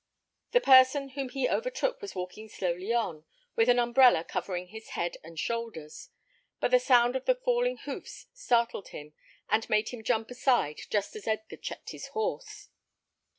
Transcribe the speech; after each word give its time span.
The 0.53 0.61
person 0.61 1.09
whom 1.09 1.29
he 1.29 1.47
overtook 1.47 2.01
was 2.01 2.15
walking 2.15 2.49
slowly 2.49 2.91
on, 2.91 3.23
with 3.55 3.69
an 3.69 3.77
umbrella 3.77 4.23
covering 4.23 4.69
his 4.69 4.89
head 4.97 5.17
and 5.23 5.37
shoulders; 5.37 6.09
but 6.59 6.71
the 6.71 6.79
sound 6.79 7.15
of 7.15 7.25
the 7.25 7.35
falling 7.35 7.77
hoofs 7.77 8.25
startled 8.33 8.87
him, 8.87 9.13
and 9.47 9.69
made 9.69 9.89
him 9.89 10.03
jump 10.03 10.31
aside 10.31 10.81
just 10.89 11.15
as 11.15 11.27
Edgar 11.27 11.57
checked 11.57 11.91
his 11.91 12.07
horse. 12.17 12.69